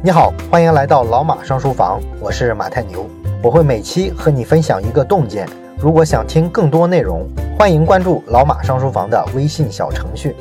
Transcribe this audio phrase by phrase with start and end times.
[0.00, 3.04] 你好，欢迎来到老马上书房，我是马太牛，
[3.42, 5.44] 我会每期和你分享一个洞见。
[5.76, 7.26] 如果想听更多内容，
[7.58, 10.36] 欢迎关注老马上书房的微信小程序。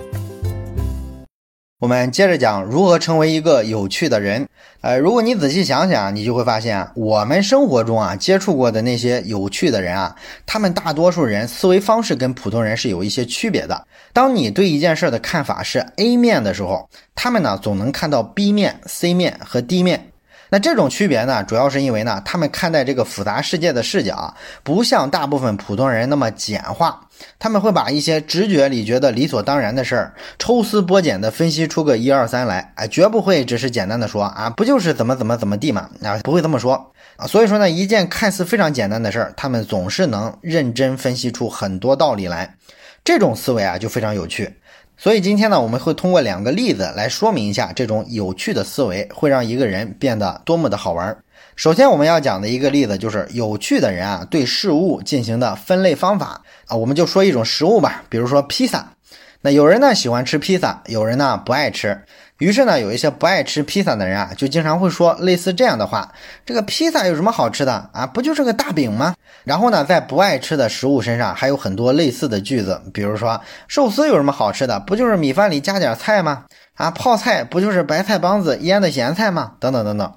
[1.80, 4.48] 我们接着讲如何成为一个有趣的人。
[4.82, 10.16] 呃，如果你仔细想想，你就会发现，我们生活中啊接触过的那些有趣的人啊，
[10.48, 13.86] 他们大多数人思维方式跟普通人是有一些区别的。
[14.12, 20.08] 当你对一件事的看法是 A 面的时候，他们呢总能看到 B 面、C 面和 D 面。
[20.50, 27.02] 那这种区别呢，主要是因为呢，他们看待这个复杂世界的视角，不像大部分普通人那么简化。
[27.40, 37.26] 他们会把一些直觉里觉得理所当然的事儿，抽丝剥茧的分析出个一二三来，哎，绝不会只是简单的说啊，不就是怎么怎么怎么地嘛，啊，不会这么说啊。
[37.26, 42.56] 所以说呢，一件看似非常简单的事儿，他们总是能认真分析出很多道理来。
[43.04, 44.54] 这种思维啊，就非常有趣。
[45.00, 51.16] 所以今天呢，我们会通过两个例子来说明一下这种有趣的思维会让一个人变得多么的好玩。
[51.56, 58.94] 首先我们要讲的一个例子就是有趣的人啊对事物进行的分类方法啊，我们就说一种食物吧，比如说披萨。
[59.42, 62.02] 那有人呢喜欢吃披萨，有人呢不爱吃。
[62.40, 66.14] 于是呢，有一些不爱吃披萨的人啊，就经常会说类似这样的话
[66.46, 68.06] ：“这个披萨有什么好吃的啊？
[68.06, 74.80] 不就是个大饼吗？”然后呢，在不爱吃的食物身上还有很多类似的句子，比如说寿司有什么好吃的？
[74.80, 76.46] 不就是米饭里加点菜吗？
[76.76, 79.54] 啊，泡菜不就是白菜帮子腌的咸菜吗？
[79.60, 80.14] 等等等等。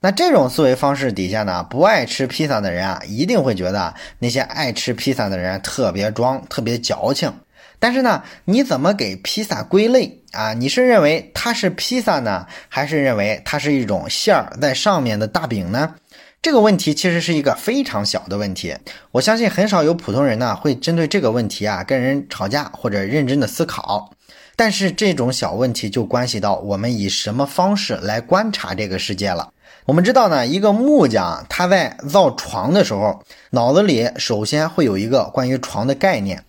[0.00, 7.32] 那这种思维方式底下呢，不爱吃披萨的人啊，一定会觉得那些爱吃披萨的人特别装，特别矫情。
[7.78, 10.52] 但是呢，你怎么给披萨归类啊？
[10.54, 15.94] 你是认为它是披萨呢，还是认为它是一种馅儿在上面的大饼呢？
[16.42, 18.74] 这个问题其实是一个非常小的问题。
[19.10, 24.10] 我相信很少有普通人呢会针对这个问题啊跟人吵架或者认真的思考。
[24.54, 29.50] 但是这种小问题就关系到我们以什么方式来观察这个世界了。
[29.84, 36.42] 我们知道呢，一个木匠他在造床的时候，脑子里首先会有一个关于床的概念。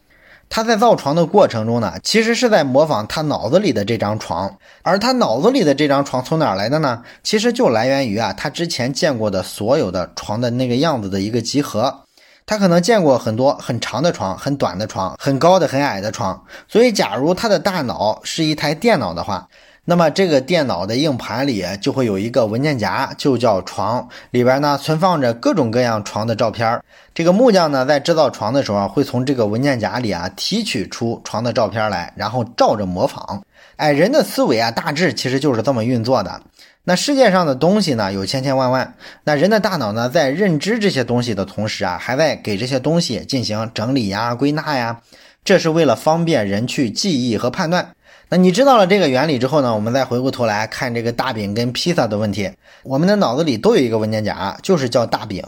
[0.50, 7.04] 他在造床的过程中呢，其实是在模仿他脑子里的这张床，而他脑子里的这张床从哪来的呢？
[7.24, 12.04] 其实就来源于啊，他之前见过的所有的床的那个样子的一个集合。
[12.46, 19.48] 他可能见过很多很长的床、很短的床、很高的、很矮的床，所以假如他的大脑是一台电脑的话。
[19.90, 26.84] 那么这个电脑的硬盘里就会有一个文件夹，就叫床，里边呢存放着各种各样床的照片。
[27.14, 33.42] 这个木匠呢在制造床的时候，会从这个文件夹里啊提取出床的照片来，然后照着模仿。
[33.78, 36.42] 哎，人的思维啊，大致其实就是这么运作的。
[36.84, 38.94] 那世界上的东西呢有千千万万，
[39.24, 45.00] 那人的大脑呢在认知这些东西的同时啊，还在给这些东西进行整理呀、归纳呀，
[45.46, 47.94] 这是为了方便人去记忆和判断。
[48.30, 49.74] 那你知道了这个原理之后呢？
[49.74, 52.52] 我们再回过头来看这个大饼跟披萨的问题。
[52.84, 55.42] 我们的脑子里都有一个文件夹，就是叫大饼。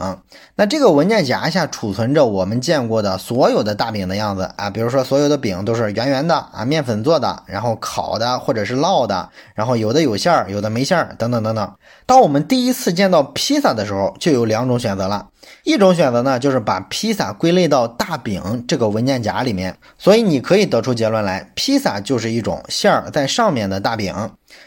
[0.56, 11.74] 那这个文件夹下储存着我们见过的所有的大饼的样子啊，比如说所有的饼都是圆圆的啊，面粉做的，然后烤的或者是烙的，然后有的有馅儿，有的没馅儿，等等等等。
[12.06, 15.26] 当我们第一次见到披萨的时候，就有两种选择了。
[15.64, 24.14] 一种选择呢，就是把披萨归类到大饼这个文件夹里面，所以你可以得出结论来，披萨就是一种馅儿在上面的大饼。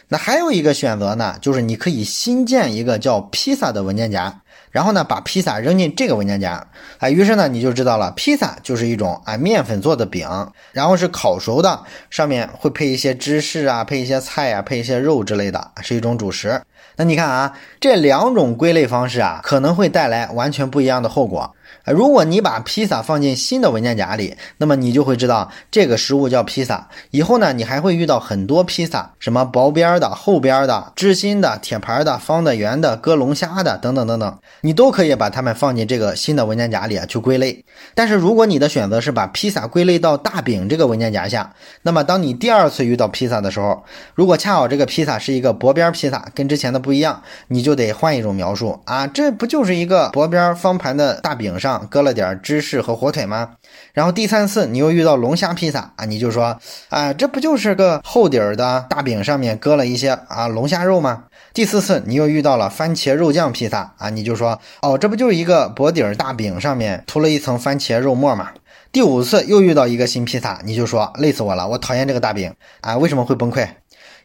[0.09, 6.67] 那还有一个选择呢，就是你可以新建一个叫披萨的文件夹，然后呢把披萨扔进这个文件夹，
[6.99, 10.27] 哎，于是呢你就知道了，披萨就是一种啊面粉做的饼，
[10.71, 16.61] 然后是烤熟的，上面会配一些芝士啊，配一些菜啊，配一些肉之类的，是一种主食。
[16.95, 21.55] 那你看啊，这两种归类方式啊，可能会带来完全不一样的后果。
[21.85, 26.87] 如果你把披萨放进新的文件夹里，那么你就会知道这个食物叫披萨。
[27.11, 37.63] 以后呢，你还会遇到很多披萨，什么薄边的、厚边的、芝心的、铁盘的、方的、圆的、搁龙虾的等等等等，你都可以把它们放进这个新的文件夹里啊去归类。
[37.93, 43.83] 但是如果你的选择是把披萨归类到大饼这个文件夹下，那么当你第二次遇到披萨的时候，
[44.15, 51.87] 如果恰好这个披萨是一个薄边披萨，跟之前的不一样，你就得换一种描述啊，这不就是一个薄边方盘的大饼上。
[51.89, 53.51] 搁了点芝士和火腿吗？
[53.93, 61.25] 然后第三次你又遇到龙虾披萨啊，你就说啊，这不就是个厚底儿的大饼上面搁了一些啊龙虾肉吗？
[61.53, 68.49] 第四次你又遇到了番茄肉酱披萨啊，你就说哦，这不就是一个薄底儿大饼上面涂了一层番茄肉末吗？
[68.91, 73.67] 第五次又遇到一个新披萨，你就说累死我了，我讨厌这个大饼啊，为什么会崩溃？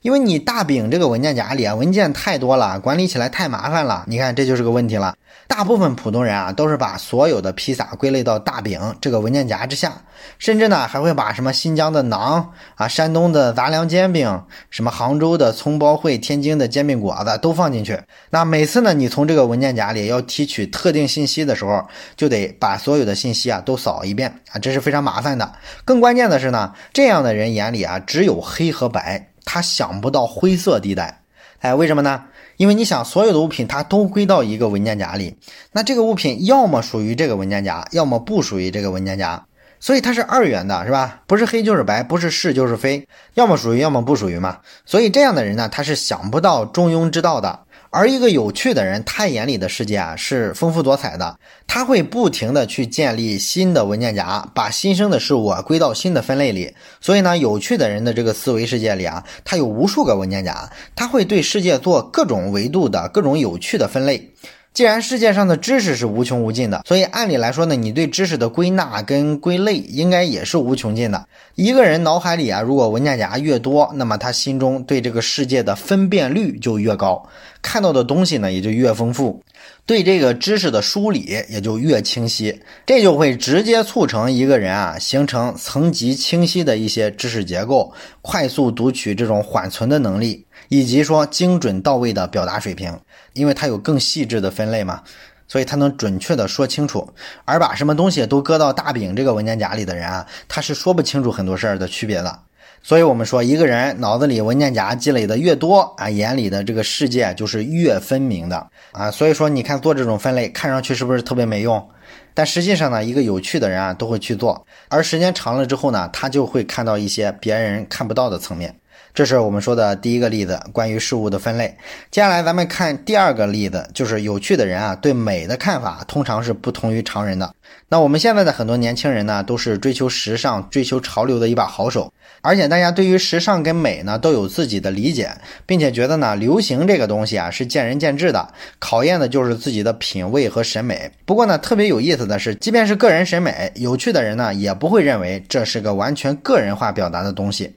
[0.02, 4.04] 因为你大饼这个文件夹里啊，文件太多了，管理起来太麻烦了。
[4.06, 5.14] 你看，这就是个问题了。
[5.46, 9.92] 大部分普通人啊，都是把所有的披萨归类到大饼这个文件夹之下，
[10.38, 17.98] 甚至呢，还会把什么新疆的馕啊、山东的杂粮煎饼、什么杭州的葱包烩、天津的煎饼果子都放进去。
[18.30, 21.82] 那每次呢，你从这个文件夹里要提取特定信息的时候，
[22.14, 25.50] 就得把所有的信息啊都扫一遍啊，这是非常麻烦的。
[25.84, 29.28] 更关键的是呢，这样的人眼里啊，只有黑和白。
[29.50, 31.22] 他想不到灰色地带，
[31.60, 32.24] 哎，为什么呢？
[32.58, 35.38] 因为你想，所有的物品它都归到一个文件夹里，
[35.72, 39.46] 那这个物品要么属于这个文件夹，要么不属于这个文件夹，
[39.80, 41.22] 所以它是二元的，是吧？
[41.26, 44.58] 不是黑就是白，不是是就是非，要么属于，要么不属于嘛。
[44.84, 47.60] 所以这样的人呢，他是想不到中庸之道的。
[47.98, 51.36] 而一个有趣的人，他眼里的世界啊是丰富多彩的，
[51.66, 56.72] 他会不停的去建立新的文件夹，把新生的事物啊归到新的分类里。
[57.00, 64.30] 所以呢，有趣的人的这个思维世界里啊，他有无数个文件夹，他会对世界做各种维度的各种有趣的分类。
[64.74, 71.26] 既然世界上的知识是无穷无尽的，所以按理来说呢，你对知识的归纳跟归类应该也是无穷尽的。
[71.56, 77.28] 一个人脑海里啊，如果文件夹越多，那么他心中对这个世界的分辨率就越高，
[77.60, 79.42] 看到的东西呢也就越丰富，
[79.84, 82.56] 对这个知识的梳理也就越清晰。
[82.86, 87.92] 这就会直接促成一个人啊形成层级清晰的一些知识结构，
[88.22, 90.46] 快速读取这种缓存的能力。
[90.68, 92.98] 以及说精准到位的表达水平，
[93.32, 95.02] 因为它有更细致的分类嘛，
[95.46, 97.12] 所以它能准确的说清楚。
[97.44, 102.40] 而把什么东西都搁到大饼这个文件夹里的人啊，他是说不清楚很多事儿的区别的。
[102.80, 109.10] 所以我们说，一个人脑子里文件夹积累的越多啊，眼里的这个世界就是越分明的啊。
[109.10, 111.86] 所以说，你看做这种分类，看上去是不是特别没用？
[112.34, 114.64] 但实际上呢，一个有趣的人啊，都会去做。
[114.88, 118.78] 而时间长了之后呢，他就会看到一些别人看不到的层面。
[119.18, 121.76] 这是我们说的第一个例子，关于事物的分类。
[122.08, 127.52] 接下来咱们看第二个例子，就是有趣的人啊，对美的看法通常是不同于常人的。
[127.88, 132.12] 那我们现在的很多年轻人呢，都是追求时尚、追求潮流的一把好手，
[132.42, 135.28] 而且大家对于时尚跟美呢，都有自己的理解，
[135.66, 138.48] 并且觉得呢，流行这个东西啊是见仁见智的，
[138.78, 141.10] 考验的就是自己的品味和审美。
[141.26, 147.74] 不过呢，特别有意思的是，即便是个人审美，有趣的人呢，也不会认为这是个完全个人化表达的东西。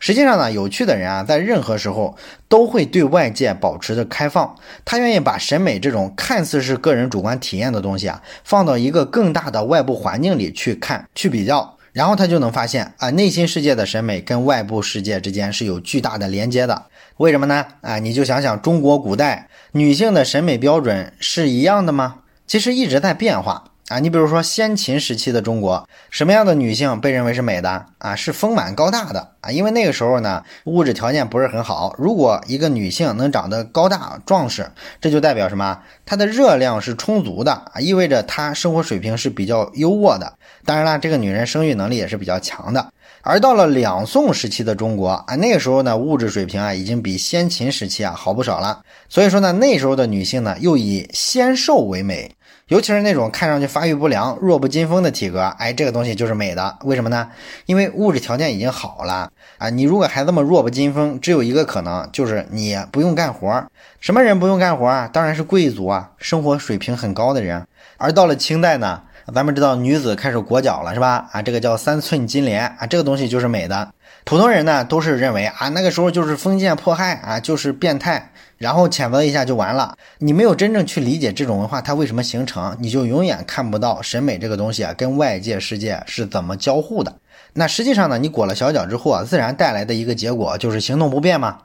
[0.00, 2.16] 实际上呢，有趣的人啊，在任何时候
[2.48, 4.54] 都会对外界保持着开放。
[4.84, 16.84] 他愿意把审美这种看似是个人主观体验的东西啊，放到一个更大的外部环境里去看、去比较，然后他就能发现啊，内心世界的审美跟外部世界之间是有巨大的连接的。
[17.16, 17.66] 为什么呢？
[17.80, 22.20] 啊，你就想想中国古代女性的审美标准是一样的吗？
[22.46, 23.67] 其实一直在变化。
[23.88, 28.14] 啊，你比如说先秦时期的中国，什么样的女性被认为是美的啊？
[28.14, 31.94] 是丰满高大的啊，因为那个时候呢，物质条件不是很好。
[31.96, 34.70] 如果一个女性能长得高大壮实，
[35.00, 35.78] 这就代表什么？
[36.04, 40.34] 她的热量是充足的啊，意味着她生活水平是比较优渥的。
[40.66, 42.92] 当然了，这个女人生育能力也是比较强的。
[43.22, 48.82] 而到了两宋时期的中国啊，那个时候呢，物质水平啊已经比先秦时期啊好不少了。
[49.08, 52.30] 所以说呢，那时候的女性呢，又以纤瘦为美。
[52.68, 56.78] 尤其是那种看上去发育不良、弱不禁风的体格，哎，这个东西就是美的。
[56.84, 57.30] 为什么呢？
[57.64, 59.70] 因为物质条件已经好了啊。
[59.70, 63.64] 你如果还这么弱不禁风，只有一个可能，就是你不用干活。
[64.00, 65.08] 什么人不用干活啊？
[65.10, 67.66] 当然是贵族啊，生活水平很高的人。
[67.96, 69.02] 而到了清代呢，
[69.34, 71.28] 咱们知道女子开始裹脚了，是吧？
[71.32, 73.92] 啊，这个叫三寸金莲啊，这个东西就是美的。
[74.24, 78.32] 普通人呢，都是认为啊，那个时候就是封建迫害啊，就是变态。
[78.56, 87.14] 然后谴责一下就完了，你没有真正去理解这种文化它为什么形成，你就永远看不到审美这个东西啊跟外界世界是怎么交互的。
[87.52, 91.58] 那实际上呢，你裹了小脚之后啊，自然带来的一个结果就是行动不便嘛。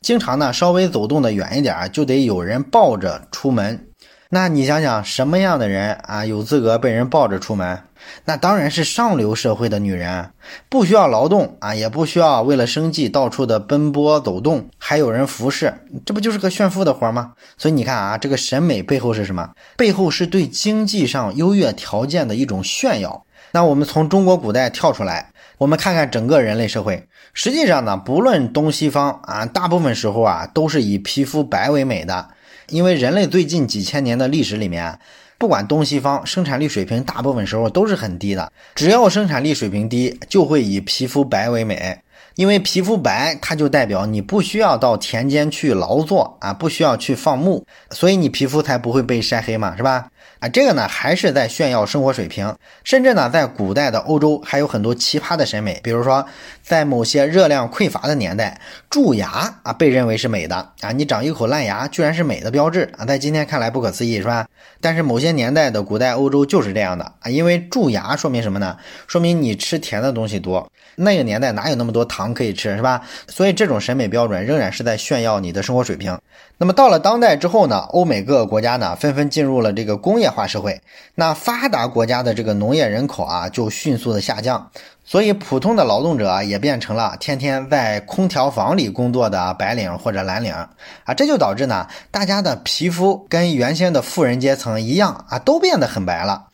[0.00, 3.86] 经常呢稍微走动的远一点，就得有人抱着出门。
[4.30, 7.78] 那你想想，什么样的人啊有资格被人抱着出门？
[8.24, 10.30] 那当然是上流社会的女人，
[10.68, 15.72] 不需要劳动啊，也不需要为了生计到处的奔波走动，还有人服侍，
[16.04, 17.32] 这不就是个炫富的活吗？
[17.56, 19.50] 所以你看啊，这个审美背后是什么？
[19.76, 23.24] 背后是对经济上优越条件的一种炫耀。
[23.52, 32.28] 那我们从中国古代跳出来，我们看看整个人类社会，实际上呢，不论东西方啊，大部分时候啊，都是以皮肤白为美的。
[32.68, 34.98] 因为人类最近几千年的历史里面，
[35.38, 38.52] 不管东西方，生产力水平大部分时候都是很低的。
[38.74, 41.98] 只要生产力水平低，就会以皮肤白为美。
[42.36, 50.08] 因为皮肤白，它就代表你不需要到田间去劳作啊，不需要去放牧，所以你皮肤才不会被晒黑嘛，是吧？
[50.44, 52.54] 啊，这个呢还是在炫耀生活水平。
[52.84, 56.22] 甚至呢，在古代的欧洲还有很多奇葩的审美，比如说
[56.62, 58.60] 在某些热量匮乏的年代，
[58.90, 64.46] 蛀牙啊被认为是美的啊，你长一口烂牙居然是美的标志啊，在今天看来不可思议是吧？
[64.82, 68.76] 但是某些年代的古代欧洲就是这样的啊，因为蛀牙说明什么呢？
[69.06, 73.00] 说明你吃甜的东西多，那个年代哪有那么多糖可以吃是吧？
[73.28, 76.18] 所以这种审美标准仍然是在炫耀你的生活水平。
[76.56, 80.80] 那么到了当代之后呢，欧美各个国家呢纷纷进入了这个工业化社会，
[81.16, 84.70] 那发达国家的这个农业人口啊就迅速的下降，
[85.04, 96.44] 所以普通的劳动者也变成了天天在空调房里工作的白领或者蓝领啊，这就导致呢大家的皮肤跟原先的富人阶层一样啊，都变得很白了。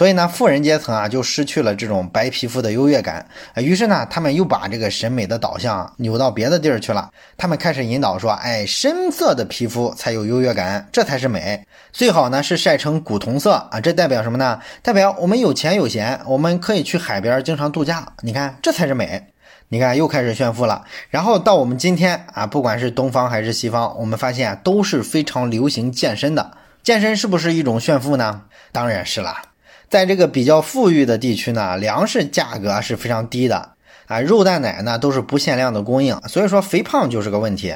[0.00, 3.26] 所以呢，富人阶层啊就失去了这种白皮肤的优越感，
[3.56, 7.10] 于是呢，他们又把这个审美的导向扭到别的地儿去了。
[7.36, 11.66] 他们开始引导说，哎，深色的皮肤才有优越感，这才是美。
[11.92, 14.58] 最好呢是晒成古铜色啊，这代表什么呢？
[14.80, 18.14] 代表我们有钱有闲，我们可以去海边经常度假。
[18.22, 19.26] 你看，这才是美。
[19.68, 20.82] 你看，又开始炫富了。
[21.10, 26.52] 然后到我们今天啊，不管是东方还是西方，我们发现都是非常流行健身的。
[26.82, 28.44] 健身是不是一种炫富呢？
[28.72, 29.49] 当然是了。
[29.90, 33.70] 在这个比较富裕的地区呢，粮食价格是非常低的
[34.06, 37.74] 啊，肉蛋奶呢都是不限量的供应，所以说肥胖就是个问题，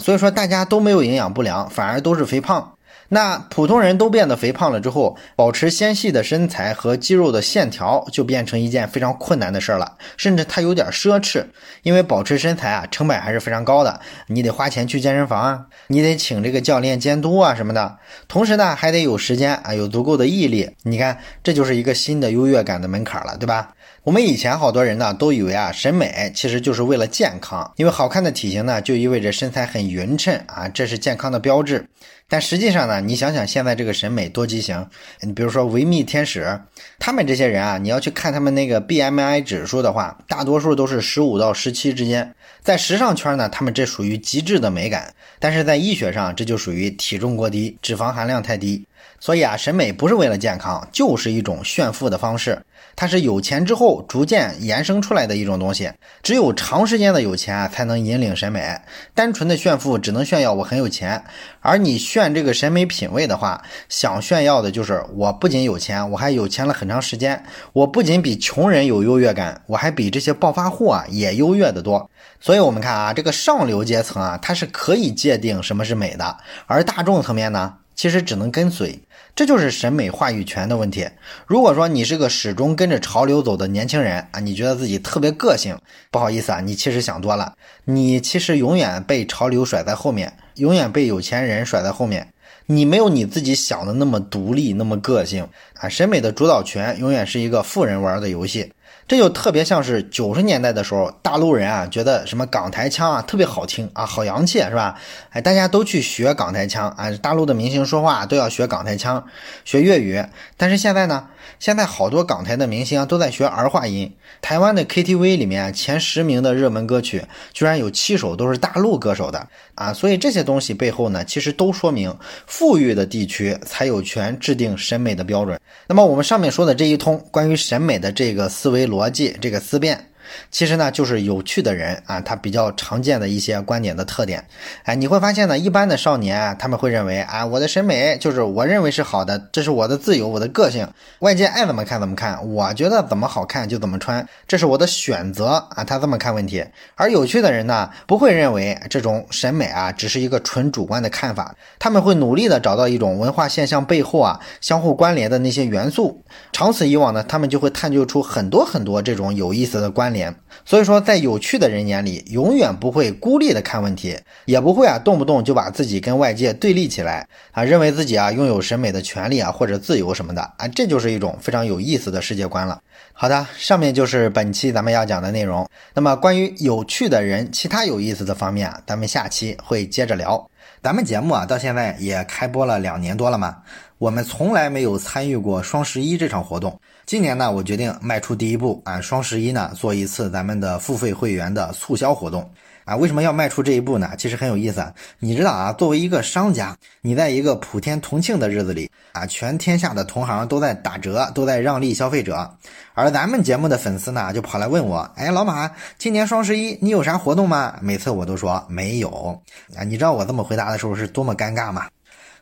[0.00, 2.74] 所以说大家都没有营养不良，反而都是肥胖。
[3.08, 11.46] 那普通人都变得肥胖了之后，保持纤细的身材和肌肉的线条就变成一件非常困难的事儿了，甚至它有点奢侈，
[11.82, 17.96] 因为保持身材啊，成本还是非常高的，你得花钱去健身房啊，你得请这个教练监督啊什么的，
[18.28, 20.70] 同时呢还得有时间啊，有足够的毅力。
[20.82, 23.70] 你看，这就是一个新的优越感的门槛了，对吧？
[24.08, 31.86] 我们以前好多人呢都以为啊，审美其实就是为了健康，因为好看的体型呢就意味着身材很匀称啊，这是健康的标志。
[32.26, 34.86] 但实际上呢，你想想现在这个审美多畸形。
[35.20, 36.58] 你比如说维密天使，
[36.98, 42.34] 他们这些人啊，你要去看他们那个 BMI 指数的话，大多数都是十五到十七之间。
[42.62, 45.02] 在时尚圈呢，他们这属于极致的美感；
[45.38, 48.86] 但是在医学上，这就属于体重过低，脂肪含量太低。
[49.20, 52.62] 所以啊，审美不是为了健康，就是一种炫富的方式。
[52.94, 55.90] 它是有钱之后逐渐延伸出来的一种东西。
[56.22, 58.76] 只有长时间的有钱啊，才能引领审美。
[59.14, 61.24] 单纯的炫富只能炫耀我很有钱，
[61.60, 67.44] 而你炫这个审美品味的话，想炫耀的就是我不仅有钱，我还有钱了很长时间。
[67.72, 72.10] 我不仅比穷人有优越感，我还比这些暴发户啊也优越的多。
[72.40, 76.36] 所以，我们看啊，这个上流阶层啊，它是可以界定什么是美的，
[76.66, 78.96] 而大众层面呢，其实只能跟随。
[79.34, 81.08] 这就是审美话语权的问题。
[81.46, 85.76] 如果说你是个始终跟着潮流走的年轻人啊，你觉得自己特别个性，
[86.12, 87.54] 不好意思啊，你其实想多了。
[87.84, 92.32] 你其实永远被潮流甩在后面，永远被有钱人甩在后面。
[92.66, 95.88] 你没有你自己想的那么独立，那么个性啊。
[95.88, 98.72] 审美的主导权永远是一个富人玩的游戏。
[99.08, 105.00] 这就特别像是九十年代的时候，大陆人啊觉得什么港台腔啊特别好听啊，好洋气是吧？
[105.30, 109.24] 哎，大家都去学港台腔啊，大陆的明星说话都要学港台腔，
[109.64, 110.22] 学粤语。
[110.58, 111.26] 但是现在呢，
[111.58, 114.14] 现在好多港台的明星啊都在学儿化音。
[114.42, 117.24] 台湾的 KTV 里面前十名的热门歌曲，
[117.54, 119.92] 居然有七首都是大陆歌手的啊！
[119.92, 122.14] 所以这些东西背后呢，其实都说明
[122.46, 125.58] 富裕的地区才有权制定审美的标准。
[125.86, 130.10] 那么我们上面说的这一通关于审美的这个思维逻，逻辑这个思辨。
[130.50, 134.44] 其实呢，就是有趣的人啊，他比较常见的一些观点的特点。
[134.84, 140.88] 哎，你会发现呢，一般的少年啊，他们会认为啊，我的审美就是我认为是好的，这是我的自由，我的个性，
[141.20, 145.84] 外界爱怎么看怎么看，我觉得怎么好看就怎么穿，这是我的选择啊。
[145.84, 146.64] 他这么看问题。
[146.94, 156.24] 而有趣的人呢，不会认为这种审美啊，只是一个纯主观的看法，他们会努力的找到一种文化现象背后啊相互关联的那些元素。
[156.52, 160.17] 长此以往呢，他们就会探究出很多很多这种有意思的关联。
[160.64, 172.80] 所以说，在有趣的人眼里，永远不会孤立的看问题，也不会啊动不动就把自己跟外界对立起来啊，认为自己啊拥有审美的权利啊或者自由什么的啊，这就是一种非常有意思的世界观了。
[173.12, 175.68] 好的，上面就是本期咱们要讲的内容。
[175.94, 180.48] 那么关于有趣的人，其他有意思的方面啊，咱们下期会接着聊。
[180.80, 183.56] 咱们节目啊，到现在也开播了两年多了嘛，
[183.98, 186.80] 我们从来没有参与过双十一这场活动。
[187.04, 192.48] 今年呢，我决定迈出第一步，啊，双十一呢做一次咱们的付费会员的促销活动。
[192.84, 194.12] 啊，为什么要迈出这一步呢？
[194.16, 194.94] 其实很有意思啊。
[195.18, 202.48] 你知道啊，作为一个商家，你在一个普天同庆的日子里，啊，全天下的同行都在打折，都在让利消费者，
[202.94, 207.76] 而咱们节目的粉丝呢，就跑来问我，哎，老马，今年双十一你有啥活动吗？
[207.82, 209.38] 每次我都说没有。
[209.76, 211.88] 啊，你知道我这么回答的时候是多么尴尬吗？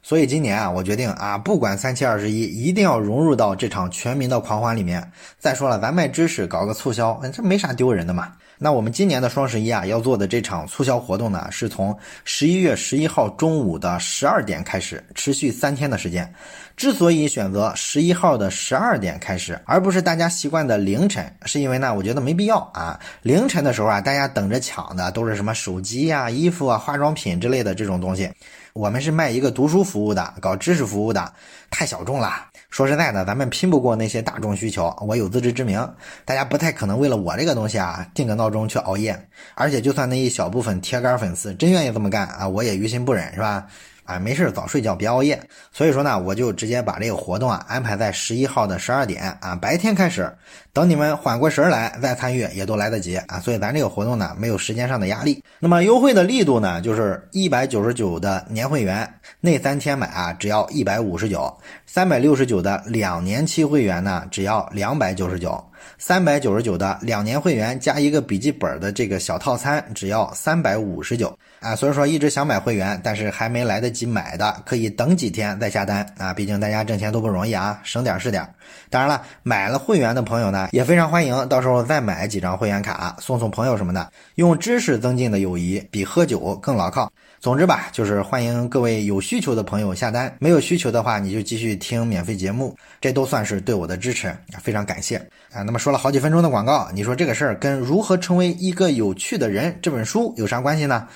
[0.08, 5.10] 所以今年啊，我决定啊，不管三七二十一，一定要融入到这场全民的狂欢里面。
[5.36, 8.34] 再说了，咱卖知识，搞个促销，这没啥丢人的嘛。
[8.58, 16.32] 那我们今年的双十一啊，要做的这场促销活动呢，是从十一月十一号中午的十二点开始，持续三天的时间。
[16.74, 22.98] 之所以选择十一号的十二点开始，而不是大家习惯的凌晨，是因为呢，我觉得没必要啊。
[23.22, 28.30] 凌晨的时候啊，大家等着抢的都是什么手机呀、衣服啊、化妆品之类的这种东西。
[28.72, 31.30] 我们是卖一个读书服务的，搞知识服务的，
[31.70, 32.46] 太小众了。
[32.70, 34.94] 说实在的，咱们拼不过那些大众需求。
[35.06, 35.94] 我有自知之明，
[36.24, 39.28] 大家不太可能为了我这个东西啊定个闹钟去熬夜。
[39.54, 43.66] 而且，就算那一小部分铁杆粉丝真愿意这么干啊，我也于心不忍，是吧？
[44.06, 45.38] 啊，没事早睡觉，别熬夜。
[45.72, 50.32] 所以说呢，我就直接把这个活动啊安排在十一号的十二点啊，白天开始，
[50.72, 53.38] 等你们缓过神来再参与也都来得及啊。
[53.40, 55.42] 所以咱这个活动呢没有时间上的压力。
[55.58, 59.08] 那么优惠的力度呢，就是一百九十九的年会员
[59.40, 61.52] 那三天买啊只要一百五十九，
[61.84, 65.62] 三百六十九的两年期会员呢只要两百九十九。
[65.98, 71.74] 三百九十九的两年会员加一个笔记本的这个小套餐，只要三百五十九啊！
[71.74, 76.32] 所以说一直想买会员，但是还没来得及买的，可以等几天再下单啊！
[76.32, 78.46] 毕竟大家挣钱都不容易啊，省点是点。
[78.90, 84.10] 当然了，买了会员的朋友呢，也非常欢迎，到时候再买几张会员卡，送送朋友什么的。
[84.34, 87.10] 用知识增进的友谊，比喝酒更牢靠。
[87.46, 95.16] 总之吧，就是欢迎各位有需求的朋友下单，没有需求的话，你就继续听免费节目，这都算是对我的支持，非常感谢
[95.52, 95.62] 啊！
[95.62, 101.06] 那么说了好几分钟的广告，你说这个事儿跟如何成为一个有趣的人这本书有啥关系呢？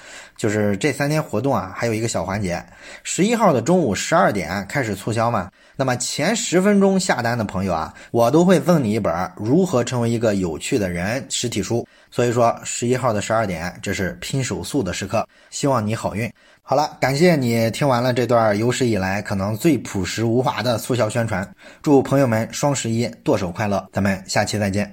[0.41, 2.65] 就是这三天活动啊，还有一个小环节，
[3.03, 5.51] 十一号的中午十二点开始促销嘛。
[5.77, 11.87] 那么前十分钟下单的朋友啊，我都会赠你一本《如何成为一个有趣的人》实体书。
[12.11, 16.33] 所以说，十一号的十二点，这是拼手速的时刻，希望你好运。
[16.63, 21.47] 好了，感谢你听完了这段有史以来可能最朴实无华的促销宣传，
[21.83, 24.91] 祝朋友们双十一剁手快乐，咱们下期再见。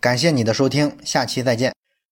[0.00, 1.81] 感谢你的收听，下期再见。